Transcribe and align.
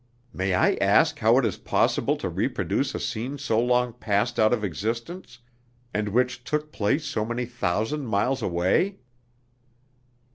"May 0.33 0.55
I 0.55 0.77
ask 0.81 1.19
how 1.19 1.37
it 1.37 1.45
is 1.45 1.57
possible 1.57 2.17
to 2.17 2.27
reproduce 2.27 2.95
a 2.95 2.99
scene 2.99 3.37
so 3.37 3.59
long 3.59 3.93
passed 3.93 4.39
out 4.39 4.51
of 4.51 4.63
existence, 4.63 5.37
and 5.93 6.09
which 6.09 6.43
took 6.43 6.71
place 6.71 7.05
so 7.05 7.23
many 7.23 7.45
thousand 7.45 8.07
miles 8.07 8.41
away?" 8.41 8.97